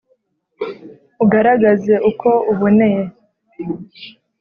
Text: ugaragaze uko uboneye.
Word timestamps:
ugaragaze 1.23 1.93
uko 2.09 2.29
uboneye. 2.51 3.01